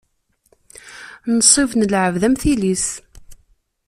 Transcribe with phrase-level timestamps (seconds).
[1.33, 2.87] Nnṣib n lɛebd, am tili-s.